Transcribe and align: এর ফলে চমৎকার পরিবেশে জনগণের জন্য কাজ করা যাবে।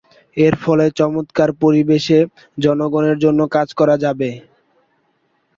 এর 0.37 0.53
ফলে 0.63 0.85
চমৎকার 0.99 1.49
পরিবেশে 1.61 2.19
জনগণের 2.57 3.17
জন্য 3.23 3.39
কাজ 3.55 3.67
করা 3.79 3.95
যাবে। 4.03 4.29